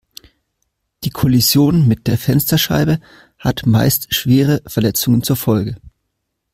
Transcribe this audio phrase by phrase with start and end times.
[1.03, 2.99] Die Kollision mit der Fensterscheibe
[3.37, 5.75] hat meist schwere Verletzungen zur Folge.